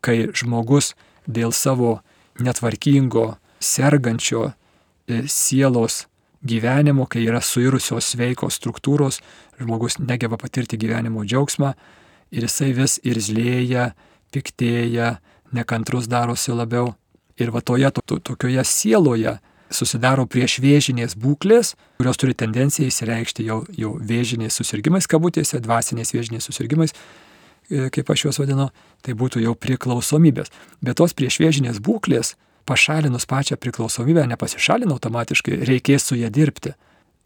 [0.01, 0.95] kai žmogus
[1.27, 1.99] dėl savo
[2.41, 6.05] netvarkingo, sergančio e, sielos
[6.41, 9.21] gyvenimo, kai yra suirusios sveikos struktūros,
[9.61, 11.75] žmogus negeba patirti gyvenimo džiaugsmą,
[12.31, 13.91] ir jisai vis irzlėja,
[14.31, 15.17] piktėja,
[15.51, 16.95] nekantrus darosi labiau.
[17.39, 19.37] Ir va toje to, to, tokioje sieloje
[19.71, 26.47] susidaro prieš vėžinės būklės, kurios turi tendenciją įsireikšti jau, jau vėžiniais susirgymais, kabutėse, dvasiniais vėžiniais
[26.47, 26.93] susirgymais,
[27.69, 28.69] e, kaip aš juos vadinu,
[29.01, 30.51] tai būtų jau priklausomybės.
[30.83, 32.35] Bet tos prieš vėžinės būklės,
[32.67, 36.75] pašalinus pačią priklausomybę, nepasišalina automatiškai, reikės su ją dirbti.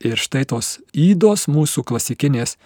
[0.05, 2.57] Ir štai tos įdos mūsų klasikinės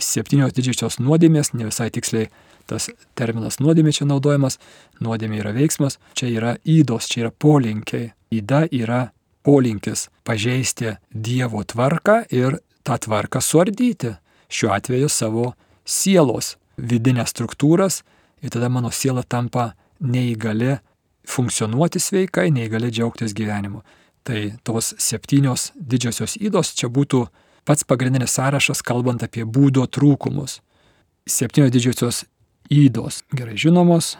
[0.00, 2.30] septynios didžiosios nuodėmės, ne visai tiksliai
[2.66, 4.58] tas terminas nuodėmė čia naudojamas,
[5.02, 8.12] nuodėmė yra veiksmas, čia yra įdos, čia yra polinkiai.
[8.34, 9.10] Įda yra
[9.46, 14.16] polinkis pažeisti Dievo tvarką ir tą tvarką suardyti,
[14.50, 15.52] šiuo atveju savo
[15.86, 18.02] sielos vidinės struktūras
[18.42, 20.76] ir tada mano siela tampa neįgali
[21.26, 23.82] funkcionuoti sveikai, neįgali džiaugtis gyvenimu.
[24.26, 27.26] Tai tos septynios didžiosios įdos čia būtų
[27.66, 30.60] pats pagrindinis sąrašas, kalbant apie būdo trūkumus.
[31.26, 32.24] Septynios didžiosios
[32.70, 34.14] įdos gerai žinomos,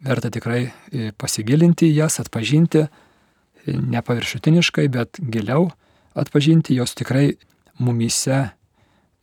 [0.00, 5.68] verta tikrai e, pasigilinti jas, atpažinti, e, nepaviršutiniškai, bet giliau
[6.16, 7.36] atpažinti, jos tikrai
[7.78, 8.50] mumyse,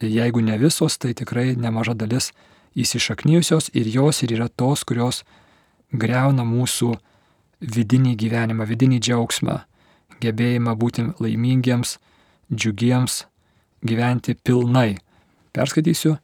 [0.01, 2.31] jeigu ne visos, tai tikrai nemaža dalis
[2.77, 5.23] įsišaknyjusios ir jos ir yra tos, kurios
[5.91, 6.93] greuna mūsų
[7.61, 9.57] vidinį gyvenimą, vidinį džiaugsmą,
[10.21, 11.97] gebėjimą būti laimingiems,
[12.53, 13.25] džiugiems,
[13.87, 14.97] gyventi pilnai.
[15.55, 16.17] Perskaitysiu.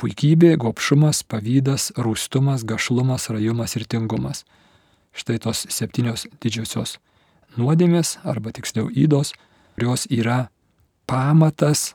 [0.00, 4.46] Puikybė, gopšumas, pavydas, rūstumas, gašlumas, rajumas ir tingumas.
[5.12, 6.96] Štai tos septynios didžiosios
[7.58, 9.34] nuodėmės, arba tiksliau įdos,
[9.74, 10.46] kurios yra
[11.10, 11.94] pamatas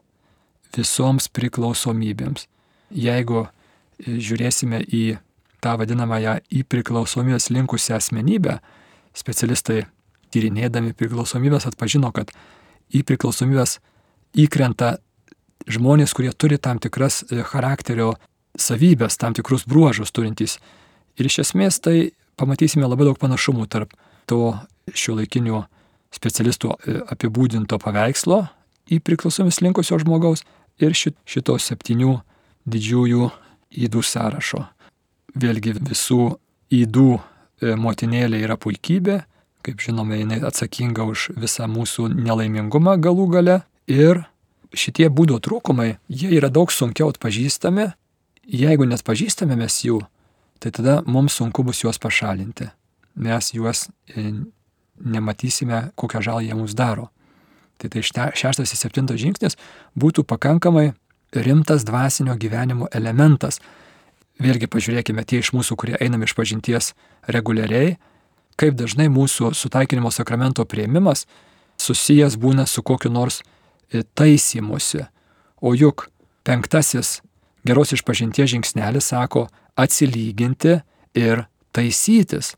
[0.76, 2.46] visoms priklausomybėms.
[2.92, 5.18] Jeigu e, žiūrėsime į
[5.64, 8.60] tą vadinamąją į priklausomybės linkusią asmenybę,
[9.16, 9.86] specialistai
[10.36, 12.34] tyrinėdami priklausomybės atpažino, kad
[12.94, 13.80] į priklausomybės
[14.36, 14.98] įkrenta
[15.72, 18.14] žmonės, kurie turi tam tikras e, charakterio
[18.60, 20.60] savybės, tam tikrus bruožus turintys.
[21.20, 23.96] Ir iš esmės tai pamatysime labai daug panašumų tarp
[24.30, 24.56] to
[24.94, 25.66] šio laikinio
[26.16, 28.46] specialistų e, apibūdinto paveikslo
[28.92, 30.46] į priklausomis linkusio žmogaus
[30.80, 32.20] ir šito septynių
[32.70, 33.30] didžiųjų
[33.86, 34.66] įdų sąrašo.
[35.36, 36.36] Vėlgi visų
[36.76, 39.22] įdų e, motinėlė yra puikybė,
[39.66, 44.24] kaip žinome, jinai atsakinga už visą mūsų nelaimingumą galų gale ir
[44.76, 47.92] šitie būdo trūkumai, jie yra daug sunkiau atpažįstami.
[48.46, 50.02] Jeigu net pažįstame mes jų,
[50.62, 52.68] tai tada mums sunku bus juos pašalinti.
[53.16, 54.28] Mes juos e,
[55.02, 57.10] nematysime, kokią žalą jie mums daro.
[57.82, 59.58] Tai tai šeštas ir septintas žingsnis
[60.00, 60.94] būtų pakankamai
[61.36, 63.60] rimtas dvasinio gyvenimo elementas.
[64.40, 66.94] Vėlgi pažiūrėkime tie iš mūsų, kurie einam iš pažinties
[67.32, 67.96] reguliariai,
[68.60, 71.26] kaip dažnai mūsų sutaikinimo sakramento prieimimas
[71.82, 73.42] susijęs būna su kokiu nors
[73.92, 75.06] taisymusi.
[75.62, 76.10] O juk
[76.44, 77.22] penktasis
[77.66, 80.80] geros išpažinties žingsnelis sako atsilyginti
[81.16, 82.56] ir taisytis.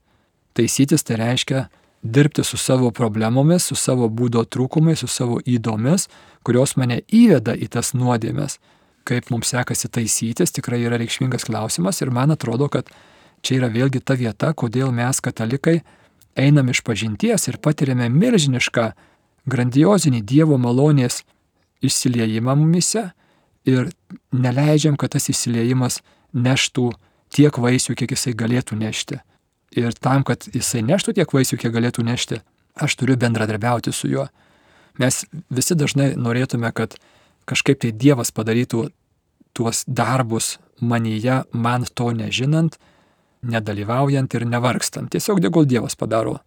[0.53, 1.67] Taisytis tai reiškia
[2.03, 6.07] dirbti su savo problemomis, su savo būdo trūkumais, su savo įdomis,
[6.43, 8.59] kurios mane įveda į tas nuodėmės.
[9.07, 12.89] Kaip mums sekasi taisytis, tikrai yra reikšmingas klausimas ir man atrodo, kad
[13.41, 15.79] čia yra vėlgi ta vieta, kodėl mes katalikai
[16.37, 18.91] einam iš pažinties ir patiriame milžinišką,
[19.47, 21.23] grandiozinį Dievo malonės
[21.85, 23.11] išsiliejimą mumise
[23.67, 23.91] ir
[24.31, 26.01] neleidžiam, kad tas išsiliejimas
[26.33, 26.91] neštų
[27.33, 29.21] tiek vaisių, kiek jisai galėtų nešti.
[29.77, 32.41] Ir tam, kad jisai neštų tiek vaisių, kiek galėtų nešti,
[32.75, 34.27] aš turiu bendradarbiauti su juo.
[34.97, 36.95] Mes visi dažnai norėtume, kad
[37.47, 38.87] kažkaip tai Dievas padarytų
[39.57, 42.77] tuos darbus manyje, man to nežinant,
[43.41, 45.11] nedalyvaujant ir nevargstant.
[45.13, 46.39] Tiesiog dėkul Dievas padaro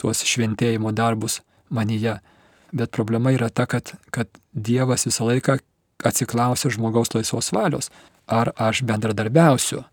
[0.00, 1.40] tuos šventėjimo darbus
[1.70, 2.18] manyje.
[2.76, 5.56] Bet problema yra ta, kad, kad Dievas visą laiką
[6.04, 7.90] atsiklausia žmogaus laisvos valios.
[8.26, 9.84] Ar aš bendradarbiausiu?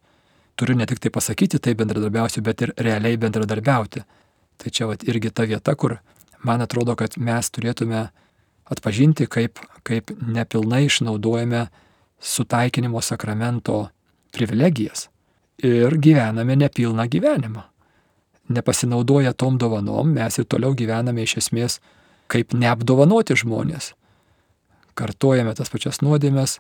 [0.59, 4.03] Turiu ne tik tai pasakyti, tai bendradarbiausiu, bet ir realiai bendradarbiauti.
[4.57, 5.97] Tai čia vat, irgi ta vieta, kur
[6.43, 8.03] man atrodo, kad mes turėtume
[8.73, 11.67] atpažinti, kaip, kaip nepilnai išnaudojame
[12.23, 13.87] sutaikinimo sakramento
[14.33, 15.09] privilegijas
[15.63, 17.61] ir gyvename nepilną gyvenimą.
[18.49, 21.79] Nepasinaudoję tom dovanom, mes ir toliau gyvename iš esmės
[22.33, 23.93] kaip neapdovanoti žmonės.
[24.97, 26.59] Kartojame tas pačias nuodėmės,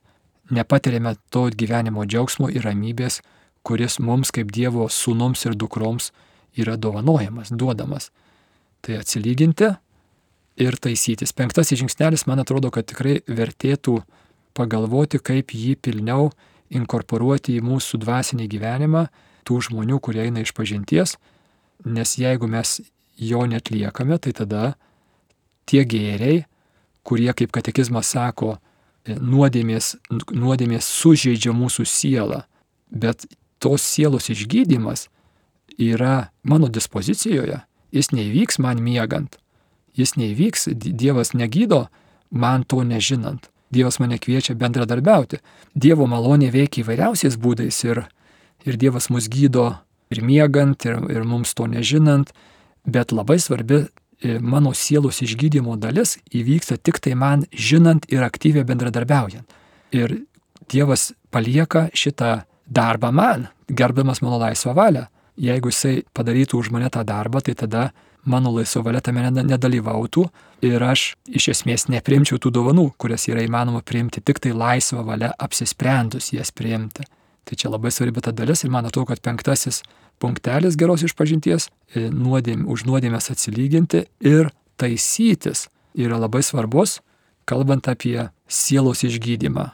[0.53, 3.21] nepatiriame to gyvenimo džiaugsmo ir ramybės,
[3.63, 6.11] kuris mums kaip Dievo sūnums ir dukroms
[6.59, 8.11] yra dovanojamas, duodamas.
[8.83, 9.71] Tai atsilyginti
[10.59, 11.33] ir taisytis.
[11.33, 14.01] Penktasis žingsnelis, man atrodo, kad tikrai vertėtų
[14.57, 16.31] pagalvoti, kaip jį pilniau
[16.73, 19.07] inkorporuoti į mūsų dvasinį gyvenimą
[19.47, 21.17] tų žmonių, kurie eina iš pažinties,
[21.85, 22.79] nes jeigu mes
[23.19, 24.73] jo netliekame, tai tada
[25.65, 26.43] tie gėriai,
[27.03, 28.57] kurie, kaip katekizmas sako,
[29.07, 29.95] nuodėmės,
[30.31, 32.43] nuodėmės sužeidžia mūsų sielą,
[32.89, 33.25] bet
[33.63, 35.09] tos sielos išgydymas
[35.79, 39.39] yra mano dispozicijoje, jis neįvyks man miegant,
[39.97, 41.87] jis neįvyks, Dievas negydo
[42.31, 43.49] man to nežinant.
[43.73, 45.39] Dievas mane kviečia bendradarbiauti.
[45.73, 48.03] Dievo malonė veikia įvairiausiais būdais ir,
[48.69, 49.71] ir Dievas mus gydo
[50.13, 52.29] ir miegant, ir, ir mums to nežinant,
[52.85, 54.02] bet labai svarbi E,
[54.39, 59.47] mano sielos išgydymo dalis įvyksta tik tai man žinant ir aktyviai bendradarbiaujant.
[59.93, 60.23] Ir
[60.71, 65.05] Dievas palieka šitą darbą man, gerbdamas mano laisvą valią.
[65.37, 67.89] Jeigu jisai padarytų už mane tą darbą, tai tada
[68.23, 70.27] mano laisva valia tame nedalyvautų
[70.63, 75.33] ir aš iš esmės neprimčiau tų dovanų, kurias yra įmanoma priimti tik tai laisvą valią
[75.39, 77.03] apsisprendus jas priimti.
[77.43, 79.81] Tai čia labai svarbi ta dalis ir man atrodo, kad penktasis
[80.19, 87.01] punktelis geros išpažinties e, nuodėm, už nuodėmės atsilyginti ir taisytis yra labai svarbus,
[87.45, 89.69] kalbant apie sielos išgydymą.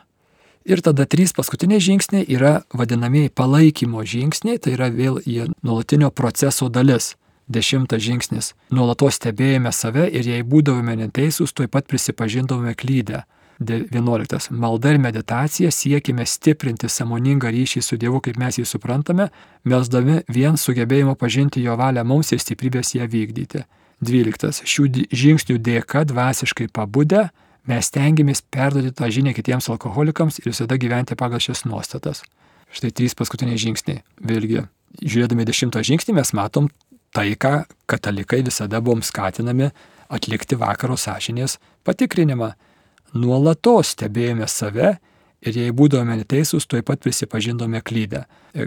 [0.70, 6.70] Ir tada trys paskutiniai žingsniai yra vadinamieji palaikymo žingsniai, tai yra vėl jie nuolatinio proceso
[6.70, 7.16] dalis.
[7.50, 8.52] Dešimtas žingsnis.
[8.70, 13.24] Nuolatos stebėjome save ir jei būdavome neteisūs, tuoj pat prisipažindavome klydę.
[13.60, 14.52] 11.
[14.52, 19.28] Malda ir meditacija siekime stiprinti samoningą ryšį su Dievu, kaip mes jį suprantame,
[19.68, 23.66] melsdami vien sugebėjimo pažinti jo valią mums ir stiprybės ją vykdyti.
[24.00, 24.64] 12.
[24.64, 27.28] Šių žingsnių dėka dvasiškai pabudę
[27.68, 32.24] mes tengiamės perduoti tą žinią kitiems alkoholikams ir visada gyventi pagal šias nuostatas.
[32.72, 34.06] Štai trys paskutiniai žingsniai.
[34.24, 34.64] Vėlgi,
[35.04, 36.72] žiūrėdami dešimtą žingsnį mes matom
[37.12, 39.74] tai, ką katalikai visada buvom skatinami
[40.10, 42.54] atlikti vakaro sąžinės patikrinimą
[43.14, 44.98] nuolatos stebėjome save
[45.40, 48.26] ir jei būdavome neteisūs, tuoj pat prisipažindome klydę.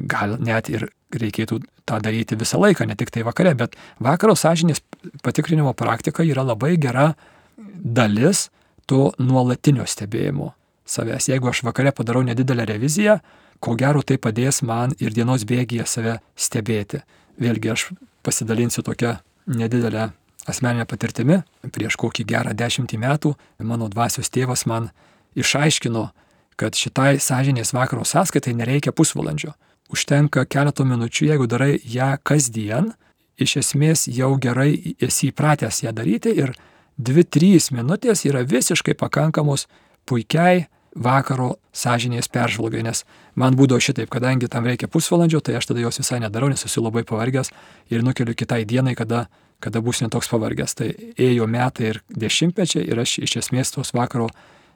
[0.09, 4.81] Gal net ir reikėtų tą daryti visą laiką, ne tik tai vakare, bet vakaro sąžinės
[5.24, 7.12] patikrinimo praktika yra labai gera
[7.59, 8.48] dalis
[8.87, 10.52] to nuolatinio stebėjimo
[10.88, 11.28] savęs.
[11.28, 13.18] Jeigu aš vakare padarau nedidelę reviziją,
[13.62, 17.02] ko gero tai padės man ir dienos bėgyje save stebėti.
[17.40, 17.90] Vėlgi aš
[18.26, 20.11] pasidalinsiu tokią nedidelę
[20.48, 21.42] asmeninė patirtimi,
[21.74, 24.90] prieš kokį gerą dešimtį metų mano dvasios tėvas man
[25.38, 26.09] išaiškino,
[26.57, 29.55] kad šitai sąžinės vakaro sąskaitai nereikia pusvalandžio.
[29.92, 32.92] Užtenka keletų minučių, jeigu darai ją kasdien,
[33.40, 36.55] iš esmės jau gerai esi įpratęs ją daryti ir
[37.00, 39.66] 2-3 minutės yra visiškai pakankamos
[40.09, 45.81] puikiai vakaro sąžinės peržvalgai, nes man būdavo šitaip, kadangi tam reikia pusvalandžio, tai aš tada
[45.81, 47.52] jos visai nedarau, nes esu labai pavargęs
[47.90, 49.26] ir nukeliu kitai dienai, kada
[49.62, 50.75] kada būsiu netoks pavargęs.
[50.79, 54.29] Tai ėjo metai ir dešimtmečiai ir aš iš esmės tos vakaro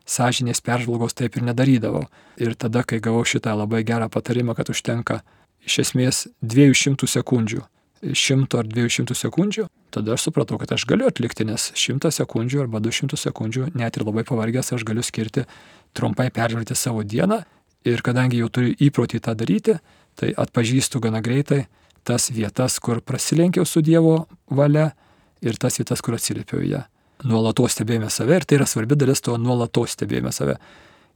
[0.07, 2.07] sąžinės peržvalgos taip ir nedarydavau.
[2.39, 5.21] Ir tada, kai gavau šitą labai gerą patarimą, kad užtenka
[5.67, 7.65] iš esmės 200 sekundžių,
[8.07, 12.81] 100 ar 200 sekundžių, tada aš supratau, kad aš galiu atlikti, nes 100 sekundžių arba
[12.85, 15.47] 200 sekundžių, net ir labai pavargęs, aš galiu skirti
[15.97, 17.43] trumpai peržvelgti savo dieną.
[17.87, 19.77] Ir kadangi jau turiu įprotį tą daryti,
[20.19, 21.67] tai atpažįstu gana greitai
[22.07, 24.93] tas vietas, kur prasilenkiau su Dievo valia
[25.43, 26.87] ir tas vietas, kur atsiliepiau ją
[27.25, 30.57] nuolatos stebėjome save ir tai yra svarbi dalis to nuolatos stebėjome save.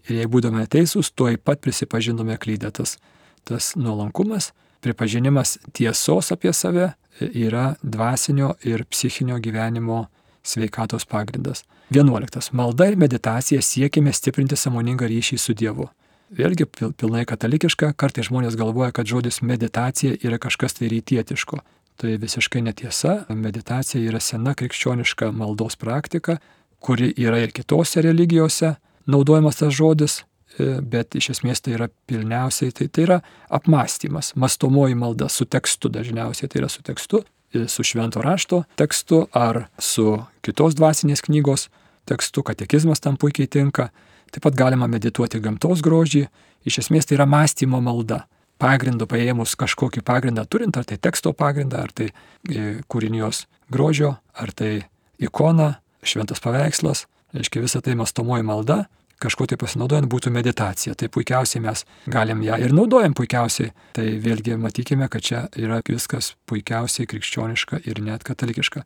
[0.08, 2.96] Ir jei būdame teisūs, tuoj pat prisipažinome klydetas.
[3.44, 4.50] Tas nuolankumas,
[4.84, 10.06] pripažinimas tiesos apie save yra dvasinio ir psichinio gyvenimo
[10.42, 11.64] sveikatos pagrindas.
[11.92, 12.52] 11.
[12.56, 15.90] Malda ir meditacija siekime stiprinti samoningą ryšį su Dievu.
[16.30, 21.58] Vėlgi pilnai katalikiška, kartai žmonės galvoja, kad žodis meditacija yra kažkas tai rytietiško.
[22.00, 23.24] Tai visiškai netiesa.
[23.34, 26.38] Meditacija yra sena krikščioniška maldos praktika,
[26.80, 28.76] kuri yra ir kitose religijose
[29.10, 30.20] naudojamas tas žodis,
[30.56, 33.18] e, bet iš esmės tai yra pilniausiai, tai, tai yra
[33.50, 39.26] apmąstymas, mastomoji malda su tekstu dažniausiai, tai yra su tekstu, e, su švento rašto tekstu
[39.34, 41.68] ar su kitos dvasinės knygos
[42.06, 43.90] tekstu, katekizmas tam puikiai tinka.
[44.30, 46.26] Taip pat galima medituoti gamtos grožį,
[46.68, 48.24] iš esmės tai yra mąstymo malda
[48.60, 54.52] pagrindu paėmus kažkokį pagrindą turint, ar tai teksto pagrindą, ar tai e, kūrinijos grožio, ar
[54.52, 54.84] tai
[55.20, 58.84] ikona, šventas paveikslas, reiškia visą tai mastomoji malda,
[59.20, 60.94] kažkuo tai pasinaudojant būtų meditacija.
[60.96, 63.74] Tai puikiausiai mes galim ją ir naudojam puikiausiai.
[63.96, 68.84] Tai vėlgi matykime, kad čia yra viskas puikiausiai krikščioniška ir net katalikiška.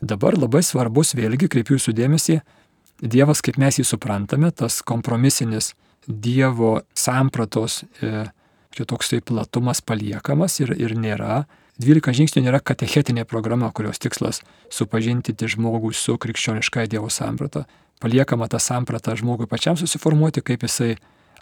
[0.00, 2.38] Dabar labai svarbus, vėlgi kreipiu jūsų dėmesį,
[3.00, 5.72] Dievas, kaip mes jį suprantame, tas kompromisinis
[6.06, 8.26] Dievo sampratos e,
[8.74, 11.44] čia toksai platumas paliekamas ir, ir nėra.
[11.80, 17.64] 12 žingsnių nėra katechetinė programa, kurios tikslas supažinti žmogų su krikščioniškai Dievo samprata.
[18.00, 20.94] Paliekama ta samprata žmogui pačiam susiformuoti, kaip jisai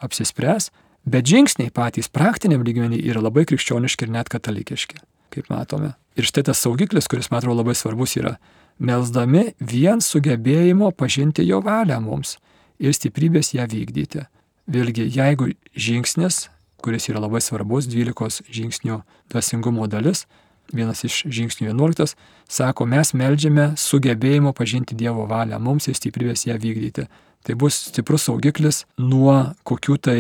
[0.03, 0.71] apsispręs,
[1.07, 5.03] bet žingsniai patys praktiniam lygmenį yra labai krikščioniški ir net katalikiški,
[5.35, 5.95] kaip matome.
[6.19, 8.37] Ir štai tas saugiklis, kuris man atrodo labai svarbus yra,
[8.79, 12.37] melsdami vien sugebėjimo pažinti jo valią mums
[12.79, 14.27] ir stiprybės ją vykdyti.
[14.69, 16.47] Vėlgi, jeigu žingsnis
[16.83, 19.01] kuris yra labai svarbus, 12 žingsnių
[19.33, 20.27] dvasingumo dalis,
[20.73, 22.15] vienas iš žingsnių 11,
[22.49, 27.09] sako, mes melžiame sugebėjimo pažinti Dievo valią, mums ir stiprybės ją vykdyti.
[27.47, 30.19] Tai bus stiprus saugiklis nuo kokių tai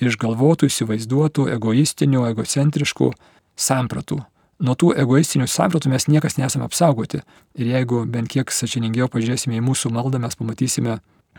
[0.00, 3.10] išgalvotų, įsivaizduotų, egoistinių, egocentriškų
[3.56, 4.22] sampratų.
[4.60, 7.22] Nuo tų egoistinių sampratų mes niekas nesame apsaugoti.
[7.56, 10.98] Ir jeigu bent kiek sačiningiau pažiūrėsime į mūsų maldą, mes pamatysime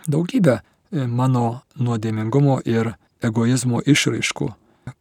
[0.10, 4.48] daugybę e, mano nuodėmingumo ir egoizmo išraiškų,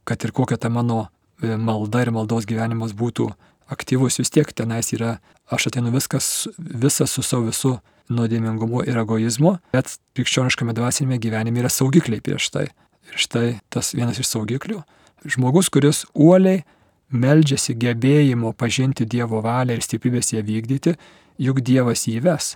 [0.05, 1.07] kad ir kokia ta mano
[1.41, 3.31] e, malda ir maldos gyvenimas būtų
[3.73, 5.17] aktyvus, vis tiek tenais yra,
[5.49, 7.79] aš ateinu viskas, visas su savo visu
[8.11, 12.67] nuodėmingumu ir egoizmu, bet krikščioniškame dvasinėme gyvenime yra saugikliai prieš tai.
[13.09, 14.83] Ir štai tas vienas iš saugiklių.
[15.25, 16.65] Žmogus, kuris uoliai
[17.11, 20.96] meldžiasi gebėjimo pažinti Dievo valią ir stiprybės ją vykdyti,
[21.38, 22.55] juk Dievas jį ves.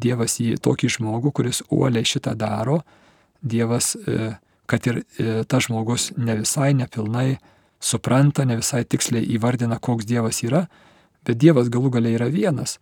[0.00, 2.80] Dievas jį tokį žmogų, kuris uoliai šitą daro,
[3.40, 4.34] Dievas e,
[4.70, 7.38] kad ir e, tas žmogus ne visai nepilnai
[7.80, 10.66] supranta, ne visai tiksliai įvardina, koks Dievas yra,
[11.26, 12.78] bet Dievas galų galiai yra vienas.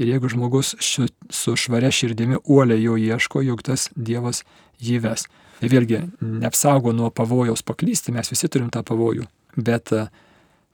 [0.00, 4.42] Ir jeigu žmogus ši, su švaria širdimi uoliai jo ieško, juk tas Dievas
[4.82, 5.26] jį ves.
[5.60, 10.06] Tai vėlgi, neapsaugo nuo pavojaus paklysti, mes visi turim tą pavojų, bet e,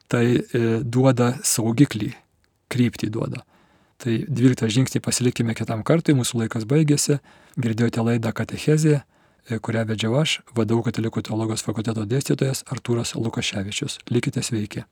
[0.08, 2.14] tai e, duoda saugiklį,
[2.72, 3.44] kryptį duoda.
[3.98, 7.18] Tai 12 žingsnį pasilikime kitam kartui, mūsų laikas baigėsi,
[7.58, 9.00] girdėjote laidą Katechezė
[9.56, 13.98] kurią vedžiau aš, vadovų katalikų teologijos fakulteto dėstytojas Artūras Lukaševičius.
[14.12, 14.84] Likite sveiki.